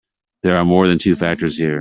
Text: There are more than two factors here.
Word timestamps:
There 0.43 0.57
are 0.57 0.65
more 0.65 0.87
than 0.87 0.97
two 0.97 1.15
factors 1.15 1.55
here. 1.57 1.79